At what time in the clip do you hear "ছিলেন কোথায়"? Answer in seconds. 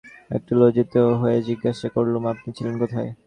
2.57-3.09